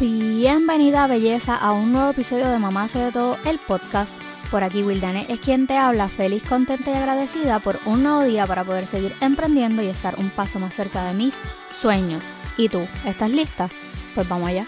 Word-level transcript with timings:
Bienvenida 0.00 1.06
belleza 1.06 1.54
a 1.54 1.72
un 1.72 1.92
nuevo 1.92 2.10
episodio 2.10 2.48
de 2.48 2.58
Mamá 2.58 2.84
hace 2.84 2.98
de 2.98 3.12
todo 3.12 3.36
el 3.44 3.58
podcast. 3.58 4.10
Por 4.50 4.64
aquí 4.64 4.82
Wildane 4.82 5.26
es 5.28 5.38
quien 5.40 5.66
te 5.66 5.76
habla, 5.76 6.08
feliz, 6.08 6.42
contenta 6.48 6.90
y 6.90 6.94
agradecida 6.94 7.58
por 7.58 7.78
un 7.84 8.02
nuevo 8.02 8.22
día 8.22 8.46
para 8.46 8.64
poder 8.64 8.86
seguir 8.86 9.14
emprendiendo 9.20 9.82
y 9.82 9.88
estar 9.88 10.18
un 10.18 10.30
paso 10.30 10.58
más 10.58 10.74
cerca 10.74 11.04
de 11.04 11.12
mis 11.12 11.34
sueños. 11.78 12.24
¿Y 12.56 12.70
tú? 12.70 12.80
¿Estás 13.04 13.30
lista? 13.30 13.68
Pues 14.14 14.26
vamos 14.28 14.48
allá. 14.48 14.66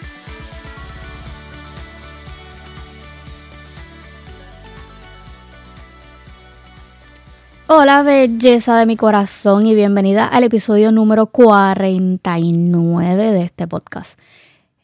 Hola 7.67 8.03
belleza 8.03 8.77
de 8.77 8.85
mi 8.85 8.95
corazón 8.95 9.65
y 9.65 9.73
bienvenida 9.73 10.27
al 10.27 10.43
episodio 10.43 10.91
número 10.91 11.25
49 11.25 13.31
de 13.31 13.41
este 13.41 13.67
podcast. 13.67 14.19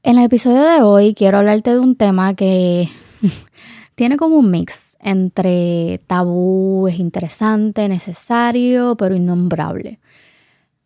En 0.03 0.17
el 0.17 0.25
episodio 0.25 0.63
de 0.63 0.81
hoy 0.81 1.13
quiero 1.13 1.37
hablarte 1.37 1.71
de 1.71 1.79
un 1.79 1.95
tema 1.95 2.33
que 2.33 2.89
tiene 3.95 4.17
como 4.17 4.37
un 4.37 4.49
mix 4.49 4.97
entre 4.99 6.01
tabú, 6.07 6.87
es 6.87 6.97
interesante, 6.97 7.87
necesario, 7.87 8.95
pero 8.97 9.15
innombrable. 9.15 9.99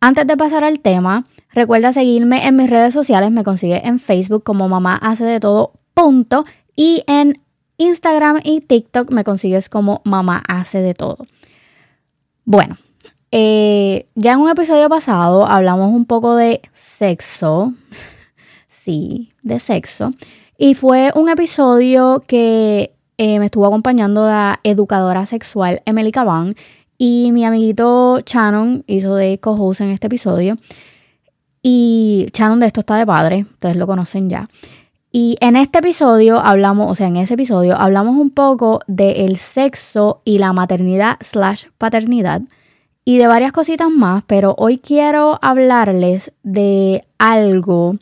Antes 0.00 0.26
de 0.26 0.36
pasar 0.36 0.64
al 0.64 0.80
tema, 0.80 1.24
recuerda 1.50 1.94
seguirme 1.94 2.46
en 2.46 2.56
mis 2.56 2.68
redes 2.68 2.92
sociales, 2.92 3.30
me 3.30 3.42
consigues 3.42 3.84
en 3.84 4.00
Facebook 4.00 4.42
como 4.42 4.68
mamá 4.68 4.96
hace 4.96 5.24
de 5.24 5.40
todo 5.40 5.72
punto 5.94 6.44
y 6.76 7.02
en 7.06 7.40
Instagram 7.78 8.40
y 8.44 8.60
TikTok 8.60 9.10
me 9.10 9.24
consigues 9.24 9.70
como 9.70 10.02
mamá 10.04 10.42
hace 10.46 10.82
de 10.82 10.92
todo. 10.92 11.26
Bueno, 12.44 12.76
eh, 13.30 14.06
ya 14.14 14.34
en 14.34 14.40
un 14.40 14.50
episodio 14.50 14.90
pasado 14.90 15.46
hablamos 15.46 15.90
un 15.94 16.04
poco 16.04 16.36
de 16.36 16.60
sexo, 16.74 17.72
de 19.42 19.60
sexo, 19.60 20.10
y 20.58 20.74
fue 20.74 21.12
un 21.14 21.28
episodio 21.28 22.22
que 22.26 22.92
eh, 23.18 23.38
me 23.38 23.46
estuvo 23.46 23.66
acompañando 23.66 24.26
la 24.26 24.60
educadora 24.62 25.26
sexual 25.26 25.82
Emily 25.86 26.12
Caban 26.12 26.54
y 26.98 27.30
mi 27.32 27.44
amiguito 27.44 28.20
Shannon 28.24 28.84
hizo 28.86 29.14
de 29.16 29.38
co-host 29.38 29.80
en 29.80 29.90
este 29.90 30.06
episodio. 30.06 30.56
Y 31.62 32.28
Shannon 32.32 32.60
de 32.60 32.66
esto 32.66 32.80
está 32.80 32.96
de 32.96 33.04
padre, 33.04 33.46
ustedes 33.50 33.76
lo 33.76 33.86
conocen 33.86 34.30
ya. 34.30 34.48
Y 35.10 35.36
en 35.40 35.56
este 35.56 35.78
episodio 35.78 36.38
hablamos, 36.38 36.90
o 36.90 36.94
sea, 36.94 37.08
en 37.08 37.16
ese 37.16 37.34
episodio 37.34 37.76
hablamos 37.76 38.16
un 38.16 38.30
poco 38.30 38.80
del 38.86 39.38
sexo 39.38 40.20
y 40.24 40.38
la 40.38 40.52
maternidad 40.52 41.16
slash 41.20 41.64
paternidad 41.78 42.42
y 43.04 43.18
de 43.18 43.26
varias 43.26 43.52
cositas 43.52 43.90
más, 43.90 44.24
pero 44.26 44.54
hoy 44.58 44.78
quiero 44.78 45.38
hablarles 45.40 46.32
de 46.42 47.04
algo 47.18 47.96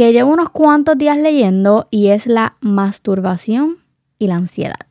que 0.00 0.14
llevo 0.14 0.32
unos 0.32 0.48
cuantos 0.48 0.96
días 0.96 1.18
leyendo 1.18 1.86
y 1.90 2.08
es 2.08 2.26
la 2.26 2.56
masturbación 2.62 3.76
y 4.18 4.28
la 4.28 4.36
ansiedad. 4.36 4.86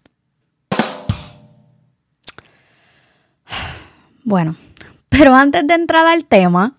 Bueno, 4.24 4.56
pero 5.10 5.34
antes 5.34 5.66
de 5.66 5.74
entrar 5.74 6.06
al 6.06 6.26
tema, 6.26 6.78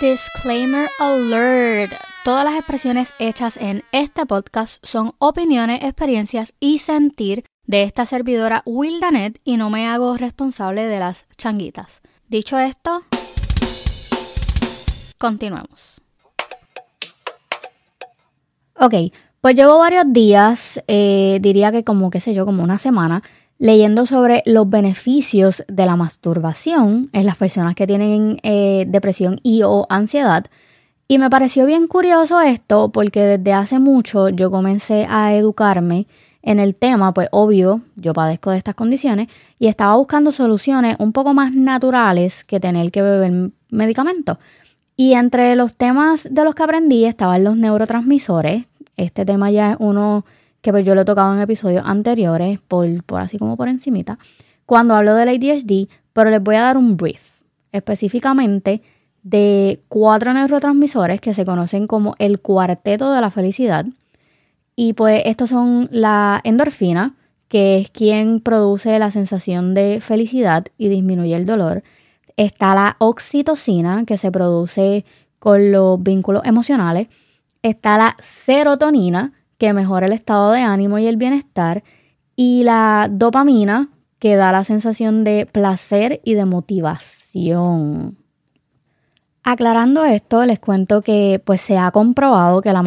Disclaimer 0.00 0.88
alert. 0.98 1.92
Todas 2.24 2.46
las 2.46 2.54
expresiones 2.54 3.12
hechas 3.18 3.58
en 3.58 3.82
este 3.92 4.24
podcast 4.24 4.82
son 4.82 5.12
opiniones, 5.18 5.84
experiencias 5.84 6.54
y 6.58 6.78
sentir 6.78 7.44
de 7.66 7.82
esta 7.82 8.06
servidora 8.06 8.62
Wildanet 8.64 9.42
y 9.44 9.58
no 9.58 9.68
me 9.68 9.86
hago 9.86 10.16
responsable 10.16 10.86
de 10.86 11.00
las 11.00 11.26
changuitas. 11.36 12.00
Dicho 12.28 12.58
esto, 12.58 13.04
continuemos. 15.24 16.02
Ok, 18.78 18.94
pues 19.40 19.54
llevo 19.54 19.78
varios 19.78 20.04
días, 20.08 20.82
eh, 20.86 21.38
diría 21.40 21.72
que 21.72 21.82
como, 21.82 22.10
qué 22.10 22.20
sé 22.20 22.34
yo, 22.34 22.44
como 22.44 22.62
una 22.62 22.76
semana, 22.76 23.22
leyendo 23.58 24.04
sobre 24.04 24.42
los 24.44 24.68
beneficios 24.68 25.62
de 25.66 25.86
la 25.86 25.96
masturbación 25.96 27.08
en 27.14 27.24
las 27.24 27.38
personas 27.38 27.74
que 27.74 27.86
tienen 27.86 28.36
eh, 28.42 28.84
depresión 28.86 29.40
y 29.42 29.62
o 29.62 29.86
ansiedad. 29.88 30.44
Y 31.08 31.16
me 31.16 31.30
pareció 31.30 31.64
bien 31.64 31.86
curioso 31.86 32.42
esto 32.42 32.90
porque 32.92 33.38
desde 33.38 33.54
hace 33.54 33.78
mucho 33.78 34.28
yo 34.28 34.50
comencé 34.50 35.06
a 35.08 35.34
educarme 35.34 36.06
en 36.42 36.60
el 36.60 36.74
tema, 36.74 37.14
pues 37.14 37.28
obvio, 37.32 37.80
yo 37.96 38.12
padezco 38.12 38.50
de 38.50 38.58
estas 38.58 38.74
condiciones 38.74 39.28
y 39.58 39.68
estaba 39.68 39.96
buscando 39.96 40.32
soluciones 40.32 40.96
un 40.98 41.12
poco 41.12 41.32
más 41.32 41.54
naturales 41.54 42.44
que 42.44 42.60
tener 42.60 42.90
que 42.90 43.00
beber 43.00 43.52
medicamentos. 43.70 44.36
Y 44.96 45.14
entre 45.14 45.56
los 45.56 45.74
temas 45.74 46.28
de 46.30 46.44
los 46.44 46.54
que 46.54 46.62
aprendí 46.62 47.04
estaban 47.04 47.44
los 47.44 47.56
neurotransmisores. 47.56 48.66
Este 48.96 49.24
tema 49.24 49.50
ya 49.50 49.72
es 49.72 49.76
uno 49.80 50.24
que 50.60 50.72
pues 50.72 50.86
yo 50.86 50.94
lo 50.94 51.02
he 51.02 51.04
tocado 51.04 51.34
en 51.34 51.40
episodios 51.40 51.82
anteriores, 51.84 52.58
por, 52.60 52.88
así 53.16 53.38
como 53.38 53.56
por 53.56 53.68
encimita, 53.68 54.18
cuando 54.64 54.94
hablo 54.94 55.14
del 55.14 55.28
ADHD, 55.28 55.88
pero 56.14 56.30
les 56.30 56.42
voy 56.42 56.56
a 56.56 56.62
dar 56.62 56.78
un 56.78 56.96
brief 56.96 57.40
específicamente 57.70 58.80
de 59.22 59.82
cuatro 59.88 60.32
neurotransmisores 60.32 61.20
que 61.20 61.34
se 61.34 61.44
conocen 61.44 61.86
como 61.86 62.14
el 62.18 62.40
cuarteto 62.40 63.12
de 63.12 63.20
la 63.20 63.30
felicidad. 63.30 63.84
Y 64.76 64.94
pues 64.94 65.22
estos 65.26 65.50
son 65.50 65.88
la 65.90 66.40
endorfina, 66.44 67.14
que 67.48 67.78
es 67.78 67.90
quien 67.90 68.40
produce 68.40 68.98
la 68.98 69.10
sensación 69.10 69.74
de 69.74 70.00
felicidad 70.00 70.64
y 70.78 70.88
disminuye 70.88 71.34
el 71.36 71.46
dolor. 71.46 71.82
Está 72.36 72.74
la 72.74 72.96
oxitocina, 72.98 74.04
que 74.04 74.18
se 74.18 74.32
produce 74.32 75.04
con 75.38 75.70
los 75.70 76.02
vínculos 76.02 76.42
emocionales. 76.44 77.08
Está 77.62 77.96
la 77.98 78.16
serotonina, 78.22 79.32
que 79.58 79.72
mejora 79.72 80.06
el 80.06 80.12
estado 80.12 80.52
de 80.52 80.60
ánimo 80.60 80.98
y 80.98 81.06
el 81.06 81.16
bienestar, 81.16 81.84
y 82.36 82.64
la 82.64 83.08
dopamina, 83.10 83.90
que 84.18 84.36
da 84.36 84.52
la 84.52 84.64
sensación 84.64 85.22
de 85.22 85.46
placer 85.46 86.20
y 86.24 86.34
de 86.34 86.44
motivación. 86.44 88.16
Aclarando 89.42 90.04
esto, 90.04 90.46
les 90.46 90.58
cuento 90.58 91.02
que 91.02 91.42
pues 91.44 91.60
se 91.60 91.76
ha 91.76 91.90
comprobado 91.90 92.62
que 92.62 92.72
la, 92.72 92.82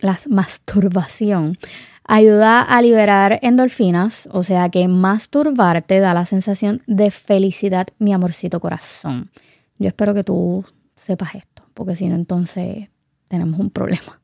la 0.00 0.18
masturbación 0.28 1.56
ayuda 2.04 2.62
a 2.62 2.82
liberar 2.82 3.38
endorfinas, 3.42 4.28
o 4.32 4.42
sea 4.42 4.68
que 4.68 4.88
masturbarte 4.88 6.00
da 6.00 6.14
la 6.14 6.26
sensación 6.26 6.82
de 6.86 7.10
felicidad, 7.10 7.88
mi 7.98 8.12
amorcito 8.12 8.60
corazón. 8.60 9.30
Yo 9.78 9.88
espero 9.88 10.14
que 10.14 10.24
tú 10.24 10.64
sepas 10.94 11.34
esto, 11.34 11.62
porque 11.74 11.96
si 11.96 12.08
no, 12.08 12.14
entonces 12.14 12.88
tenemos 13.28 13.58
un 13.58 13.70
problema. 13.70 14.20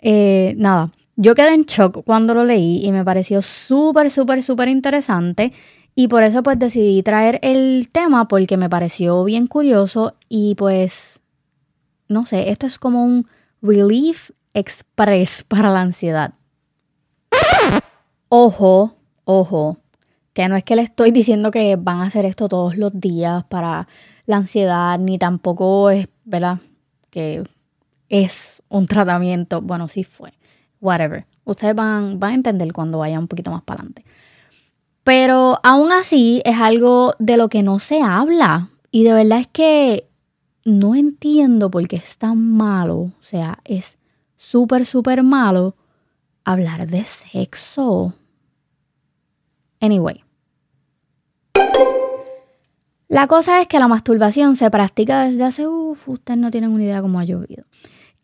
Eh, 0.00 0.54
nada, 0.56 0.90
yo 1.16 1.34
quedé 1.34 1.54
en 1.54 1.64
shock 1.64 2.02
cuando 2.04 2.34
lo 2.34 2.44
leí 2.44 2.84
y 2.84 2.92
me 2.92 3.04
pareció 3.04 3.42
súper, 3.42 4.10
súper, 4.10 4.42
súper 4.42 4.68
interesante. 4.68 5.52
Y 5.94 6.08
por 6.08 6.22
eso 6.22 6.42
pues 6.42 6.58
decidí 6.58 7.02
traer 7.02 7.38
el 7.42 7.90
tema 7.92 8.26
porque 8.26 8.56
me 8.56 8.70
pareció 8.70 9.22
bien 9.24 9.46
curioso 9.46 10.14
y 10.28 10.54
pues, 10.54 11.20
no 12.08 12.24
sé, 12.24 12.50
esto 12.50 12.66
es 12.66 12.78
como 12.78 13.04
un 13.04 13.26
relief 13.60 14.30
express 14.54 15.44
para 15.48 15.70
la 15.70 15.82
ansiedad. 15.82 16.34
Ojo, 18.28 18.94
ojo, 19.24 19.78
que 20.32 20.48
no 20.48 20.56
es 20.56 20.64
que 20.64 20.76
le 20.76 20.82
estoy 20.82 21.10
diciendo 21.10 21.50
que 21.50 21.76
van 21.76 22.00
a 22.00 22.06
hacer 22.06 22.24
esto 22.24 22.48
todos 22.48 22.76
los 22.76 22.92
días 22.98 23.44
para 23.44 23.88
la 24.26 24.36
ansiedad, 24.36 24.98
ni 24.98 25.18
tampoco 25.18 25.90
es, 25.90 26.08
¿verdad? 26.24 26.58
Que 27.10 27.42
es 28.08 28.62
un 28.68 28.86
tratamiento, 28.86 29.60
bueno, 29.60 29.88
sí 29.88 30.04
fue, 30.04 30.32
whatever. 30.80 31.26
Ustedes 31.44 31.74
van, 31.74 32.20
van 32.20 32.32
a 32.32 32.34
entender 32.36 32.72
cuando 32.72 32.98
vaya 32.98 33.18
un 33.18 33.26
poquito 33.26 33.50
más 33.50 33.62
para 33.62 33.80
adelante. 33.80 34.04
Pero 35.02 35.58
aún 35.64 35.90
así 35.90 36.42
es 36.44 36.56
algo 36.58 37.14
de 37.18 37.36
lo 37.36 37.48
que 37.48 37.62
no 37.62 37.78
se 37.78 38.02
habla. 38.02 38.68
Y 38.92 39.02
de 39.02 39.12
verdad 39.12 39.40
es 39.40 39.48
que 39.48 40.08
no 40.64 40.94
entiendo 40.94 41.70
por 41.70 41.88
qué 41.88 41.96
es 41.96 42.18
tan 42.18 42.52
malo. 42.52 42.96
O 42.96 43.22
sea, 43.22 43.58
es 43.64 43.96
súper, 44.36 44.86
súper 44.86 45.22
malo 45.22 45.74
hablar 46.52 46.86
de 46.86 47.04
sexo. 47.04 48.14
Anyway. 49.80 50.24
La 53.08 53.26
cosa 53.26 53.60
es 53.60 53.66
que 53.66 53.80
la 53.80 53.88
masturbación 53.88 54.54
se 54.54 54.70
practica 54.70 55.24
desde 55.24 55.42
hace, 55.42 55.66
uff, 55.66 56.08
ustedes 56.08 56.38
no 56.38 56.52
tienen 56.52 56.70
una 56.70 56.84
idea 56.84 57.02
cómo 57.02 57.18
ha 57.18 57.24
llovido. 57.24 57.64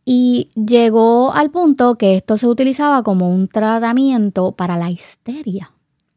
Y 0.04 0.48
llegó 0.54 1.32
al 1.32 1.50
punto 1.50 1.96
que 1.96 2.14
esto 2.14 2.38
se 2.38 2.46
utilizaba 2.46 3.02
como 3.02 3.28
un 3.28 3.48
tratamiento 3.48 4.52
para 4.52 4.76
la 4.76 4.88
histeria, 4.88 5.72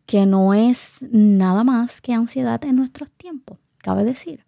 que 0.05 0.27
no 0.27 0.53
es 0.53 0.97
nada 1.09 1.63
más 1.63 1.99
que 1.99 2.13
ansiedad 2.13 2.63
en 2.63 2.75
nuestros 2.75 3.09
tiempos, 3.09 3.57
cabe 3.79 4.03
decir. 4.03 4.45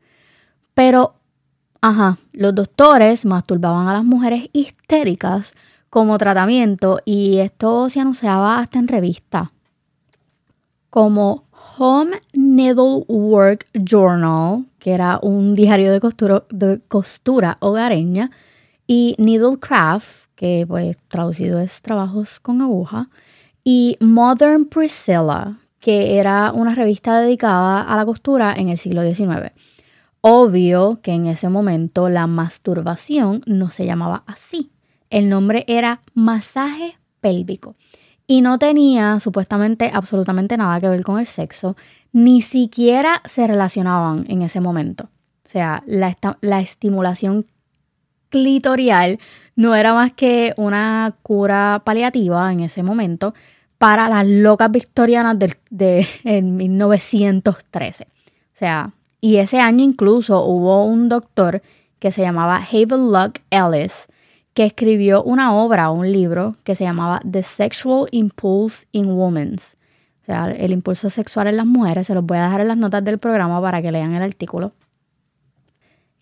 Pero, 0.76 1.16
ajá, 1.82 2.20
los 2.34 2.54
doctores 2.54 3.26
masturbaban 3.26 3.88
a 3.88 3.94
las 3.94 4.04
mujeres 4.04 4.50
histéricas 4.54 5.56
como 5.92 6.18
tratamiento 6.18 7.02
y 7.06 7.38
esto 7.40 7.90
se 7.90 8.00
anunciaba 8.00 8.58
hasta 8.58 8.80
en 8.80 8.88
revistas 8.88 9.50
como 10.90 11.46
Home 11.78 12.22
Needlework 12.34 13.68
Journal, 13.74 14.66
que 14.80 14.92
era 14.92 15.20
un 15.22 15.54
diario 15.56 15.92
de 15.92 16.00
costura, 16.00 16.44
de 16.50 16.80
costura 16.88 17.58
hogareña, 17.60 18.32
y 18.88 19.16
Needlecraft, 19.18 20.28
que 20.36 20.66
pues 20.68 20.98
traducido 21.08 21.60
es 21.60 21.82
trabajos 21.82 22.40
con 22.40 22.62
aguja, 22.62 23.10
y 23.64 23.98
Modern 24.02 24.66
Priscilla, 24.66 25.58
que 25.80 26.18
era 26.18 26.52
una 26.54 26.74
revista 26.74 27.20
dedicada 27.20 27.82
a 27.82 27.96
la 27.96 28.06
costura 28.06 28.54
en 28.54 28.70
el 28.70 28.78
siglo 28.78 29.02
XIX. 29.02 29.52
Obvio 30.22 31.00
que 31.02 31.12
en 31.12 31.28
ese 31.28 31.50
momento 31.50 32.10
la 32.10 32.28
masturbación 32.28 33.44
no 33.46 33.72
se 33.72 33.86
llamaba 33.86 34.24
así. 34.28 34.72
El 35.12 35.30
nombre 35.30 35.66
era 35.68 36.02
masaje 36.16 36.98
pélvico 37.20 37.76
y 38.26 38.42
no 38.42 38.58
tenía 38.58 39.20
supuestamente 39.20 39.92
absolutamente 39.94 40.58
nada 40.58 40.80
que 40.80 40.90
ver 40.90 41.04
con 41.04 41.20
el 41.20 41.28
sexo, 41.28 41.76
ni 42.14 42.42
siquiera 42.42 43.22
se 43.26 43.46
relacionaban 43.46 44.26
en 44.30 44.42
ese 44.42 44.62
momento. 44.62 45.10
O 45.46 45.50
sea, 45.50 45.84
la, 45.86 46.18
la 46.40 46.62
estimulación 46.62 47.46
clitorial 48.30 49.20
no 49.56 49.76
era 49.76 49.94
más 49.94 50.14
que 50.14 50.54
una 50.56 51.14
cura 51.22 51.82
paliativa 51.84 52.52
en 52.54 52.62
ese 52.62 52.82
momento 52.82 53.34
para 53.78 54.08
las 54.08 54.26
locas 54.26 54.72
victorianas 54.72 55.38
de, 55.38 55.54
de 55.70 56.08
en 56.24 56.56
1913. 56.56 58.06
O 58.06 58.08
sea, 58.54 58.94
y 59.20 59.38
ese 59.38 59.60
año 59.60 59.84
incluso 59.84 60.44
hubo 60.46 60.86
un 60.86 61.10
doctor 61.10 61.62
que 62.00 62.12
se 62.12 62.22
llamaba 62.22 62.66
Havelock 62.72 63.40
Ellis, 63.50 64.08
que 64.54 64.66
escribió 64.66 65.24
una 65.24 65.54
obra, 65.54 65.90
un 65.90 66.12
libro, 66.12 66.56
que 66.64 66.76
se 66.76 66.84
llamaba 66.84 67.22
The 67.30 67.44
Sexual 67.44 68.08
Impulse 68.12 68.86
in 68.92 69.12
Women. 69.12 69.56
O 69.56 70.26
sea, 70.26 70.52
el 70.52 70.72
impulso 70.72 71.10
sexual 71.10 71.48
en 71.48 71.58
las 71.58 71.66
mujeres. 71.66 72.08
Se 72.08 72.14
los 72.14 72.26
voy 72.26 72.38
a 72.38 72.44
dejar 72.44 72.62
en 72.62 72.68
las 72.68 72.78
notas 72.78 73.04
del 73.04 73.18
programa 73.18 73.62
para 73.62 73.82
que 73.82 73.92
lean 73.92 74.14
el 74.14 74.24
artículo. 74.24 74.74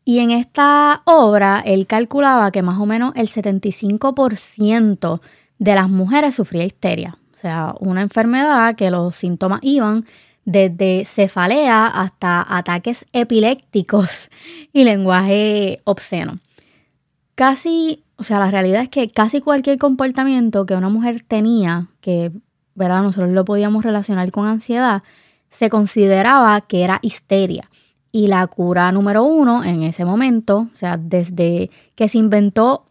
Y 0.06 0.20
en 0.20 0.32
esta 0.32 1.02
obra, 1.06 1.62
él 1.66 1.86
calculaba 1.86 2.52
que 2.52 2.62
más 2.62 2.80
o 2.80 2.86
menos 2.86 3.14
el 3.16 3.30
75% 3.30 5.22
de 5.60 5.76
las 5.76 5.90
mujeres 5.90 6.36
sufría 6.36 6.66
histeria. 6.66 7.18
O 7.36 7.38
sea, 7.38 7.76
una 7.80 8.02
enfermedad 8.02 8.76
que 8.76 8.90
los 8.90 9.16
síntomas 9.16 9.60
iban 9.62 10.06
desde 10.46 11.06
cefalea 11.06 11.86
hasta 11.88 12.44
ataques 12.58 13.06
epilépticos 13.14 14.30
y 14.74 14.84
lenguaje 14.84 15.82
obsceno. 15.84 16.40
Casi, 17.36 18.04
o 18.20 18.24
sea, 18.24 18.40
la 18.40 18.52
realidad 18.52 18.82
es 18.82 18.90
que 18.90 19.10
casi 19.10 19.40
cualquier 19.40 19.78
comportamiento 19.78 20.66
que 20.66 20.76
una 20.76 20.90
mujer 20.90 21.24
tenía, 21.26 21.88
que 22.02 22.32
¿verdad? 22.76 23.02
nosotros 23.02 23.32
lo 23.32 23.46
podíamos 23.46 23.84
relacionar 23.84 24.30
con 24.32 24.46
ansiedad, 24.46 25.04
se 25.50 25.70
consideraba 25.70 26.60
que 26.62 26.84
era 26.84 27.00
histeria. 27.02 27.70
Y 28.12 28.28
la 28.28 28.46
cura 28.48 28.92
número 28.92 29.24
uno 29.24 29.64
en 29.64 29.84
ese 29.84 30.04
momento, 30.04 30.70
o 30.74 30.76
sea, 30.76 30.98
desde 30.98 31.70
que 31.96 32.10
se 32.10 32.18
inventó 32.18 32.86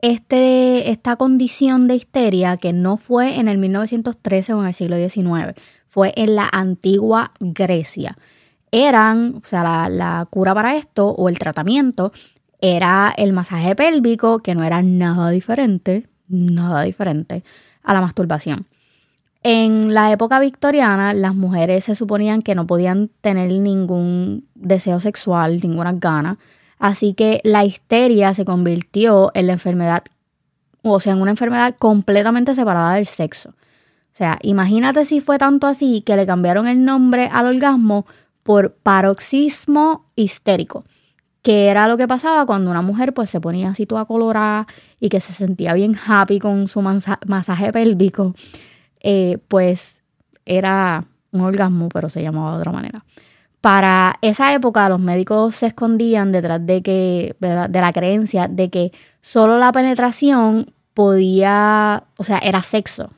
este, 0.00 0.90
esta 0.90 1.16
condición 1.16 1.86
de 1.86 1.96
histeria, 1.96 2.56
que 2.56 2.72
no 2.72 2.96
fue 2.96 3.38
en 3.38 3.48
el 3.48 3.58
1913 3.58 4.54
o 4.54 4.60
en 4.60 4.68
el 4.68 4.74
siglo 4.74 4.96
XIX, 4.96 5.54
fue 5.86 6.12
en 6.16 6.34
la 6.34 6.48
antigua 6.50 7.30
Grecia. 7.40 8.16
Eran, 8.70 9.42
o 9.44 9.46
sea, 9.46 9.88
la, 9.88 10.26
cura 10.30 10.54
para 10.54 10.76
esto 10.76 11.08
o 11.08 11.28
el 11.28 11.38
tratamiento 11.38 12.12
era 12.62 13.12
el 13.16 13.32
masaje 13.34 13.76
pélvico, 13.76 14.38
que 14.38 14.54
no 14.54 14.64
era 14.64 14.80
nada 14.82 15.28
diferente, 15.30 16.08
nada 16.28 16.82
diferente 16.82 17.44
a 17.82 17.92
la 17.92 18.00
masturbación. 18.00 18.66
En 19.42 19.92
la 19.92 20.12
época 20.12 20.38
victoriana, 20.38 21.12
las 21.12 21.34
mujeres 21.34 21.84
se 21.84 21.96
suponían 21.96 22.42
que 22.42 22.54
no 22.54 22.66
podían 22.66 23.10
tener 23.20 23.50
ningún 23.50 24.46
deseo 24.54 25.00
sexual, 25.00 25.58
ninguna 25.60 25.92
gana. 25.92 26.38
Así 26.78 27.14
que 27.14 27.40
la 27.42 27.64
histeria 27.64 28.32
se 28.34 28.44
convirtió 28.44 29.32
en 29.34 29.48
la 29.48 29.54
enfermedad, 29.54 30.04
o 30.82 31.00
sea, 31.00 31.14
en 31.14 31.20
una 31.20 31.32
enfermedad 31.32 31.74
completamente 31.76 32.54
separada 32.54 32.94
del 32.94 33.06
sexo. 33.06 33.50
O 33.50 34.14
sea, 34.14 34.38
imagínate 34.42 35.04
si 35.04 35.20
fue 35.20 35.38
tanto 35.38 35.66
así 35.66 36.02
que 36.02 36.14
le 36.14 36.26
cambiaron 36.26 36.68
el 36.68 36.84
nombre 36.84 37.28
al 37.32 37.46
orgasmo 37.46 38.06
por 38.44 38.74
paroxismo 38.74 40.06
histérico, 40.14 40.84
que 41.42 41.66
era 41.66 41.88
lo 41.88 41.96
que 41.96 42.08
pasaba 42.08 42.46
cuando 42.46 42.70
una 42.70 42.82
mujer 42.82 43.12
pues 43.12 43.28
se 43.28 43.40
ponía 43.40 43.70
así 43.70 43.84
toda 43.84 44.04
colorada 44.04 44.66
y 45.00 45.08
que 45.08 45.20
se 45.20 45.32
sentía 45.32 45.74
bien 45.74 45.96
happy 46.06 46.38
con 46.38 46.68
su 46.68 46.80
masaje 46.80 47.72
pélvico, 47.72 48.34
eh, 49.00 49.38
pues 49.48 50.02
era 50.46 51.04
un 51.32 51.40
orgasmo, 51.40 51.88
pero 51.88 52.08
se 52.08 52.22
llamaba 52.22 52.52
de 52.52 52.58
otra 52.58 52.72
manera. 52.72 53.04
Para 53.60 54.16
esa 54.22 54.54
época 54.54 54.88
los 54.88 55.00
médicos 55.00 55.56
se 55.56 55.66
escondían 55.66 56.32
detrás 56.32 56.64
de 56.64 56.82
que, 56.82 57.36
de 57.40 57.80
la 57.80 57.92
creencia 57.92 58.48
de 58.48 58.70
que 58.70 58.92
solo 59.20 59.58
la 59.58 59.72
penetración 59.72 60.72
podía, 60.94 62.04
o 62.16 62.24
sea, 62.24 62.38
era 62.38 62.62
sexo, 62.62 63.10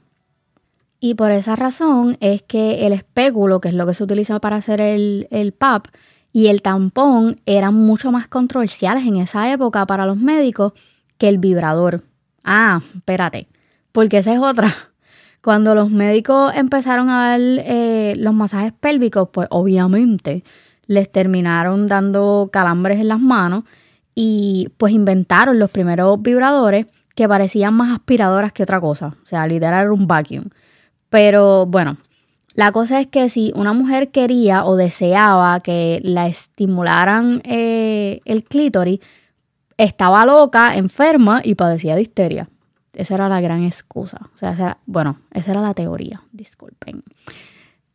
y 1.05 1.17
por 1.17 1.32
esa 1.32 1.55
razón 1.55 2.17
es 2.21 2.43
que 2.43 2.87
el 2.87 2.94
espéculo, 2.94 3.61
que 3.61 3.69
es 3.69 3.75
lo 3.75 3.87
que 3.87 3.93
se 3.93 4.05
utiliza 4.05 4.41
para 4.41 4.56
hacer 4.56 4.81
el, 4.81 5.29
el 5.31 5.53
PAP, 5.53 5.88
y 6.35 6.49
el 6.49 6.63
tampón 6.63 7.41
eran 7.47 7.75
mucho 7.75 8.11
más 8.11 8.27
controversiales 8.27 9.07
en 9.07 9.17
esa 9.17 9.53
época 9.53 9.87
para 9.87 10.05
los 10.05 10.17
médicos 10.17 10.73
que 11.17 11.29
el 11.29 11.39
vibrador. 11.39 12.03
Ah, 12.43 12.81
espérate, 12.93 13.47
porque 13.93 14.19
esa 14.19 14.35
es 14.35 14.41
otra. 14.41 14.69
Cuando 15.43 15.77
los 15.77 15.93
médicos 15.93 16.53
empezaron 16.57 17.09
a 17.09 17.29
dar 17.29 17.41
eh, 17.41 18.15
los 18.17 18.35
masajes 18.35 18.73
pélvicos, 18.73 19.29
pues 19.33 19.47
obviamente 19.51 20.43
les 20.87 21.11
terminaron 21.11 21.87
dando 21.87 22.51
calambres 22.53 22.99
en 22.99 23.09
las 23.09 23.21
manos 23.21 23.63
y 24.17 24.71
pues 24.77 24.93
inventaron 24.93 25.61
los 25.61 25.71
primeros 25.71 26.21
vibradores 26.21 26.87
que 27.15 27.29
parecían 27.29 27.75
más 27.75 27.93
aspiradoras 27.93 28.53
que 28.53 28.65
otra 28.65 28.81
cosa. 28.81 29.15
O 29.23 29.27
sea, 29.27 29.47
literal 29.47 29.83
era 29.83 29.93
un 29.93 30.09
vacuum. 30.09 30.47
Pero 31.11 31.65
bueno, 31.67 31.97
la 32.55 32.71
cosa 32.71 33.01
es 33.01 33.09
que 33.09 33.29
si 33.29 33.53
una 33.56 33.73
mujer 33.73 34.11
quería 34.11 34.65
o 34.65 34.77
deseaba 34.77 35.59
que 35.61 36.01
la 36.05 36.29
estimularan 36.29 37.43
eh, 37.45 38.21
el 38.25 38.45
clítoris, 38.45 39.01
estaba 39.77 40.25
loca, 40.25 40.77
enferma 40.77 41.41
y 41.45 41.56
padecía 41.56 41.97
de 41.97 42.03
histeria. 42.03 42.49
Esa 42.93 43.17
era 43.17 43.29
la 43.29 43.41
gran 43.41 43.65
excusa. 43.65 44.31
O 44.35 44.39
sea, 44.39 44.79
bueno, 44.87 45.19
esa 45.33 45.51
era 45.51 45.61
la 45.61 45.75
teoría, 45.75 46.23
disculpen. 46.31 47.03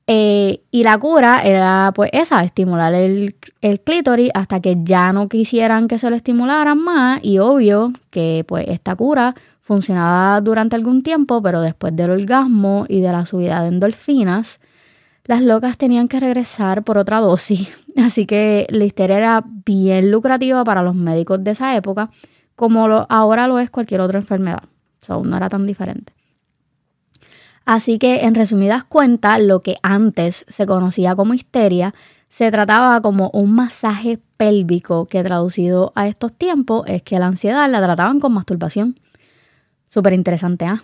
Eh, 0.08 0.64
y 0.72 0.84
la 0.84 0.98
cura 0.98 1.42
era 1.44 1.94
pues 1.96 2.10
esa, 2.12 2.44
estimular 2.44 2.94
el, 2.94 3.36
el 3.62 3.80
clítoris 3.80 4.32
hasta 4.34 4.60
que 4.60 4.78
ya 4.82 5.14
no 5.14 5.30
quisieran 5.30 5.88
que 5.88 6.00
se 6.00 6.10
lo 6.10 6.16
estimularan 6.16 6.80
más 6.80 7.20
y 7.22 7.38
obvio 7.38 7.94
que 8.10 8.44
pues 8.48 8.66
esta 8.68 8.96
cura 8.96 9.36
funcionaba 9.70 10.42
durante 10.42 10.76
algún 10.76 11.04
tiempo, 11.04 11.44
pero 11.44 11.62
después 11.62 11.96
del 11.96 12.10
orgasmo 12.10 12.88
y 12.90 13.02
de 13.02 13.12
la 13.12 13.28
subida 13.28 13.62
de 13.62 13.68
endorfinas, 13.68 14.60
las 15.26 15.44
locas 15.44 15.78
tenían 15.78 16.08
que 16.08 16.20
regresar 16.20 16.84
por 16.84 16.98
otra 16.98 17.20
dosis. 17.20 17.70
Así 17.96 18.26
que 18.26 18.66
la 18.72 18.86
histeria 18.86 19.18
era 19.18 19.44
bien 19.46 20.10
lucrativa 20.10 20.64
para 20.64 20.82
los 20.82 20.96
médicos 20.96 21.44
de 21.44 21.52
esa 21.52 21.76
época, 21.76 22.10
como 22.56 22.88
ahora 23.10 23.48
lo 23.48 23.60
es 23.60 23.70
cualquier 23.70 24.02
otra 24.02 24.18
enfermedad. 24.18 24.64
O 25.08 25.24
no 25.24 25.38
era 25.38 25.50
tan 25.50 25.68
diferente. 25.68 26.14
Así 27.64 28.00
que, 28.00 28.26
en 28.26 28.34
resumidas 28.34 28.84
cuentas, 28.84 29.40
lo 29.40 29.62
que 29.62 29.76
antes 29.84 30.46
se 30.48 30.66
conocía 30.66 31.16
como 31.16 31.36
histeria 31.36 31.94
se 32.28 32.50
trataba 32.50 33.02
como 33.02 33.30
un 33.34 33.54
masaje 33.54 34.20
pélvico 34.38 35.06
que 35.06 35.24
traducido 35.24 35.92
a 35.94 36.08
estos 36.08 36.34
tiempos 36.34 36.88
es 36.88 37.04
que 37.04 37.20
la 37.20 37.28
ansiedad 37.28 37.70
la 37.70 37.82
trataban 37.82 38.20
con 38.20 38.34
masturbación. 38.34 38.96
Súper 39.90 40.14
interesante, 40.14 40.66
¿ah? 40.66 40.82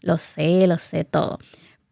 Lo 0.00 0.18
sé, 0.18 0.66
lo 0.66 0.78
sé 0.78 1.04
todo. 1.04 1.38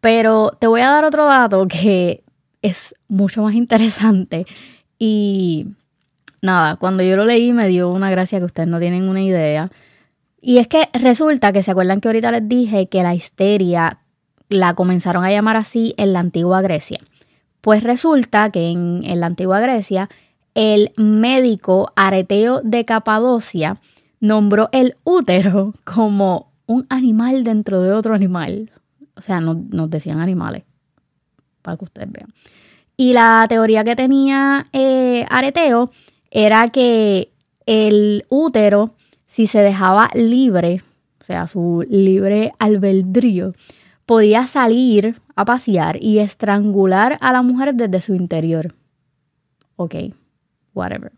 Pero 0.01 0.51
te 0.59 0.67
voy 0.67 0.81
a 0.81 0.89
dar 0.89 1.05
otro 1.05 1.25
dato 1.25 1.67
que 1.67 2.23
es 2.61 2.95
mucho 3.07 3.43
más 3.43 3.53
interesante. 3.53 4.45
Y 4.99 5.67
nada, 6.41 6.75
cuando 6.75 7.03
yo 7.03 7.15
lo 7.15 7.25
leí 7.25 7.53
me 7.53 7.67
dio 7.67 7.89
una 7.89 8.09
gracia 8.09 8.39
que 8.39 8.45
ustedes 8.45 8.67
no 8.67 8.79
tienen 8.79 9.07
una 9.07 9.21
idea. 9.21 9.71
Y 10.41 10.57
es 10.57 10.67
que 10.67 10.89
resulta 10.93 11.53
que 11.53 11.63
se 11.63 11.71
acuerdan 11.71 12.01
que 12.01 12.07
ahorita 12.07 12.31
les 12.31 12.47
dije 12.47 12.87
que 12.87 13.03
la 13.03 13.15
histeria 13.15 13.99
la 14.49 14.73
comenzaron 14.75 15.23
a 15.23 15.31
llamar 15.31 15.57
así 15.57 15.93
en 15.97 16.13
la 16.13 16.19
antigua 16.19 16.61
Grecia. 16.61 16.99
Pues 17.61 17.83
resulta 17.83 18.51
que 18.51 18.69
en, 18.69 19.01
en 19.05 19.19
la 19.19 19.25
antigua 19.25 19.59
Grecia 19.59 20.09
el 20.55 20.93
médico 20.97 21.91
Areteo 21.95 22.61
de 22.63 22.85
Capadocia 22.85 23.77
nombró 24.19 24.69
el 24.71 24.95
útero 25.03 25.73
como 25.83 26.51
un 26.67 26.85
animal 26.89 27.43
dentro 27.43 27.81
de 27.81 27.91
otro 27.91 28.13
animal. 28.13 28.71
O 29.15 29.21
sea, 29.21 29.39
no, 29.39 29.53
nos 29.69 29.89
decían 29.89 30.19
animales, 30.19 30.63
para 31.61 31.77
que 31.77 31.85
ustedes 31.85 32.11
vean. 32.11 32.33
Y 32.97 33.13
la 33.13 33.45
teoría 33.49 33.83
que 33.83 33.95
tenía 33.95 34.67
eh, 34.73 35.25
Areteo 35.29 35.91
era 36.31 36.69
que 36.69 37.31
el 37.65 38.25
útero, 38.29 38.95
si 39.25 39.47
se 39.47 39.59
dejaba 39.59 40.09
libre, 40.13 40.81
o 41.21 41.23
sea, 41.23 41.47
su 41.47 41.85
libre 41.89 42.51
albedrío, 42.59 43.53
podía 44.05 44.47
salir 44.47 45.19
a 45.35 45.45
pasear 45.45 46.01
y 46.01 46.19
estrangular 46.19 47.17
a 47.21 47.31
la 47.31 47.41
mujer 47.41 47.73
desde 47.73 48.01
su 48.01 48.13
interior. 48.13 48.75
Ok, 49.75 49.95
whatever. 50.73 51.11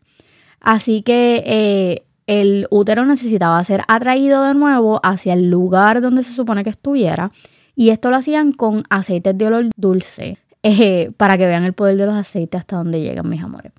Así 0.60 1.02
que 1.02 1.44
eh, 1.46 2.07
el 2.28 2.68
útero 2.70 3.06
necesitaba 3.06 3.64
ser 3.64 3.82
atraído 3.88 4.44
de 4.44 4.54
nuevo 4.54 5.00
hacia 5.02 5.34
el 5.34 5.50
lugar 5.50 6.02
donde 6.02 6.24
se 6.24 6.34
supone 6.34 6.64
que 6.64 6.70
estuviera. 6.70 7.32
Y 7.76 7.90
esto 7.90 8.10
lo 8.10 8.18
hacían 8.18 8.52
con 8.52 8.84
aceites 8.90 9.38
de 9.38 9.48
olor 9.48 9.70
dulce, 9.76 10.38
eh, 10.62 11.12
para 11.16 11.38
que 11.38 11.48
vean 11.48 11.64
el 11.64 11.74
poder 11.74 11.98
de 11.98 12.06
los 12.06 12.16
aceites 12.16 12.60
hasta 12.60 12.76
donde 12.76 13.02
llegan, 13.02 13.30
mis 13.30 13.42
amores. 13.42 13.72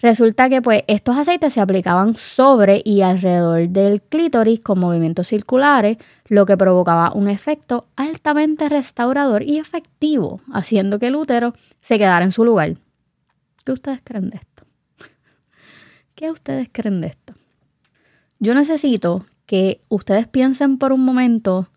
Resulta 0.00 0.48
que 0.48 0.60
pues 0.60 0.82
estos 0.86 1.16
aceites 1.16 1.52
se 1.52 1.60
aplicaban 1.60 2.14
sobre 2.14 2.82
y 2.84 3.02
alrededor 3.02 3.68
del 3.68 4.02
clítoris 4.02 4.60
con 4.60 4.78
movimientos 4.78 5.28
circulares, 5.28 5.98
lo 6.28 6.46
que 6.46 6.56
provocaba 6.56 7.12
un 7.12 7.28
efecto 7.28 7.86
altamente 7.96 8.68
restaurador 8.68 9.42
y 9.42 9.58
efectivo, 9.58 10.40
haciendo 10.52 10.98
que 10.98 11.08
el 11.08 11.16
útero 11.16 11.54
se 11.80 11.98
quedara 11.98 12.24
en 12.24 12.32
su 12.32 12.44
lugar. 12.44 12.74
¿Qué 13.64 13.72
ustedes 13.72 14.00
creen 14.04 14.30
de 14.30 14.38
esto? 14.38 14.64
¿Qué 16.14 16.30
ustedes 16.30 16.68
creen 16.70 17.00
de 17.00 17.08
esto? 17.08 17.34
Yo 18.44 18.54
necesito 18.54 19.24
que 19.46 19.80
ustedes 19.88 20.28
piensen 20.28 20.76
por 20.76 20.92
un 20.92 21.02
momento 21.02 21.70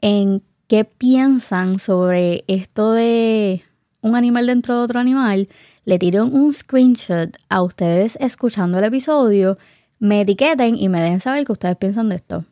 en 0.00 0.44
qué 0.68 0.84
piensan 0.84 1.80
sobre 1.80 2.44
esto 2.46 2.92
de 2.92 3.64
un 4.00 4.14
animal 4.14 4.46
dentro 4.46 4.76
de 4.76 4.84
otro 4.84 5.00
animal 5.00 5.48
le 5.84 5.98
tiro 5.98 6.24
un 6.24 6.54
screenshot 6.54 7.36
a 7.48 7.62
ustedes 7.62 8.16
escuchando 8.20 8.78
el 8.78 8.84
episodio, 8.84 9.58
me 9.98 10.20
etiqueten 10.20 10.76
y 10.76 10.88
me 10.88 11.00
dejen 11.00 11.18
saber 11.18 11.44
qué 11.44 11.50
ustedes 11.50 11.76
piensan 11.76 12.10
de 12.10 12.14
esto. 12.14 12.44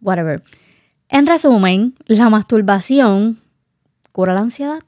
Whatever. 0.00 0.44
En 1.08 1.26
resumen, 1.26 1.96
la 2.06 2.30
masturbación 2.30 3.40
cura 4.12 4.34
la 4.34 4.40
ansiedad. 4.42 4.78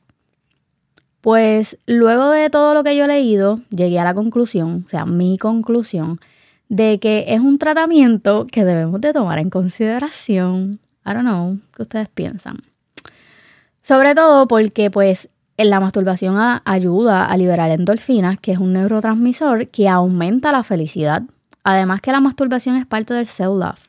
Pues 1.21 1.77
luego 1.87 2.31
de 2.31 2.50
todo 2.50 2.73
lo 2.73 2.85
que 2.85 2.97
yo 2.97 3.07
he 3.07 3.09
leído, 3.09 3.62
llegué 3.71 3.99
a 3.99 4.05
la 4.05 4.15
conclusión, 4.15 4.85
o 4.87 4.91
sea, 4.91 5.07
mi 5.07 5.38
conclusión, 5.38 6.21
de 6.69 6.99
que 6.99 7.25
es 7.29 7.41
un 7.41 7.59
tratamiento 7.59 8.47
que 8.47 8.65
debemos 8.65 9.01
de 9.01 9.13
tomar 9.13 9.39
en 9.39 9.51
consideración. 9.51 10.81
I 11.07 11.13
don't 11.13 11.21
know, 11.23 11.59
¿qué 11.75 11.83
ustedes 11.83 12.09
piensan? 12.09 12.59
Sobre 13.83 14.15
todo 14.15 14.47
porque 14.49 14.91
pues 14.91 15.31
la 15.57 15.81
masturbación 15.81 16.37
ayuda 16.65 17.25
a 17.25 17.37
liberar 17.37 17.71
endorfinas, 17.71 18.39
que 18.39 18.53
es 18.53 18.59
un 18.59 18.75
neurotransmisor 18.75 19.69
que 19.69 19.89
aumenta 19.89 20.53
la 20.53 20.63
felicidad. 20.63 21.23
Además 21.65 22.01
que 22.01 22.13
la 22.13 22.21
masturbación 22.21 22.77
es 22.77 22.87
parte 22.87 23.15
del 23.15 23.27
self-love. 23.27 23.89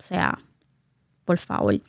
O 0.00 0.02
sea, 0.02 0.38
por 1.24 1.38
favor. 1.38 1.80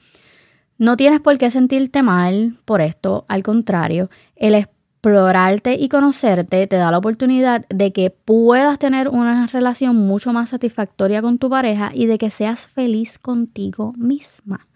No 0.78 0.98
tienes 0.98 1.22
por 1.22 1.38
qué 1.38 1.50
sentirte 1.50 2.04
mal 2.04 2.56
por 2.66 2.82
esto, 2.82 3.26
al 3.28 3.42
contrario, 3.42 4.10
el 4.36 4.54
explorarte 4.98 5.76
y 5.76 5.90
conocerte 5.90 6.66
te 6.66 6.76
da 6.76 6.90
la 6.90 6.98
oportunidad 6.98 7.68
de 7.70 7.94
que 7.94 8.10
puedas 8.10 8.80
tener 8.80 9.10
una 9.10 9.46
relación 9.46 9.96
mucho 9.96 10.34
más 10.34 10.50
satisfactoria 10.50 11.22
con 11.22 11.38
tu 11.38 11.52
pareja 11.52 11.92
y 11.94 12.08
de 12.08 12.18
que 12.18 12.32
seas 12.32 12.66
feliz 12.66 13.20
contigo 13.20 13.94
misma. 13.96 14.68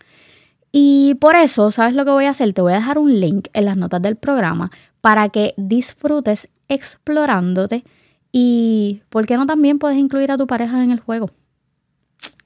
Y 0.71 1.15
por 1.15 1.35
eso, 1.35 1.71
¿sabes 1.71 1.95
lo 1.95 2.05
que 2.05 2.11
voy 2.11 2.25
a 2.25 2.29
hacer? 2.29 2.53
Te 2.53 2.61
voy 2.61 2.73
a 2.73 2.77
dejar 2.77 2.99
un 2.99 3.19
link 3.19 3.47
en 3.53 3.65
las 3.65 3.77
notas 3.77 4.01
del 4.01 4.15
programa 4.15 4.71
para 5.01 5.27
que 5.29 5.55
disfrutes 5.57 6.49
explorándote 6.69 7.83
y, 8.31 9.01
¿por 9.09 9.25
qué 9.25 9.37
no 9.37 9.47
también 9.47 9.79
puedes 9.79 9.97
incluir 9.97 10.31
a 10.31 10.37
tu 10.37 10.45
pareja 10.45 10.83
en 10.83 10.91
el 10.91 10.99
juego? 10.99 11.31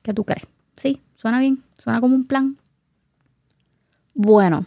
¿Qué 0.01 0.13
tú 0.13 0.24
crees? 0.24 0.48
Sí, 0.77 1.01
suena 1.17 1.39
bien, 1.41 1.62
suena 1.84 2.00
como 2.00 2.15
un 2.15 2.25
plan. 2.25 2.58
Bueno, 4.13 4.65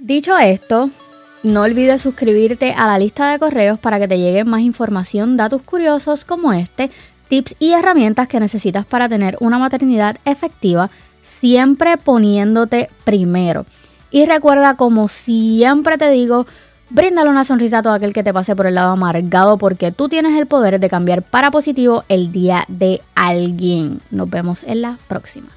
dicho 0.00 0.36
esto, 0.36 0.90
no 1.44 1.62
olvides 1.62 2.02
suscribirte 2.02 2.72
a 2.72 2.86
la 2.86 2.98
lista 2.98 3.30
de 3.30 3.38
correos 3.38 3.78
para 3.78 3.98
que 3.98 4.08
te 4.08 4.18
llegue 4.18 4.44
más 4.44 4.62
información, 4.62 5.36
datos 5.36 5.62
curiosos 5.62 6.24
como 6.24 6.52
este, 6.52 6.90
tips 7.28 7.54
y 7.58 7.72
herramientas 7.72 8.28
que 8.28 8.40
necesitas 8.40 8.86
para 8.86 9.08
tener 9.08 9.36
una 9.40 9.58
maternidad 9.58 10.16
efectiva 10.24 10.90
siempre 11.22 11.96
poniéndote 11.98 12.88
primero. 13.04 13.66
Y 14.10 14.26
recuerda, 14.26 14.76
como 14.76 15.08
siempre 15.08 15.98
te 15.98 16.08
digo, 16.10 16.46
bríndale 16.90 17.28
una 17.28 17.44
sonrisa 17.44 17.78
a 17.78 17.82
todo 17.82 17.92
aquel 17.92 18.12
que 18.12 18.22
te 18.22 18.32
pase 18.32 18.56
por 18.56 18.66
el 18.66 18.76
lado 18.76 18.92
amargado 18.92 19.58
porque 19.58 19.92
tú 19.92 20.08
tienes 20.08 20.36
el 20.38 20.46
poder 20.46 20.80
de 20.80 20.88
cambiar 20.88 21.22
para 21.22 21.50
positivo 21.50 22.04
el 22.08 22.32
día 22.32 22.64
de 22.68 23.02
alguien. 23.14 24.00
Nos 24.10 24.30
vemos 24.30 24.64
en 24.64 24.82
la 24.82 24.98
próxima. 25.08 25.48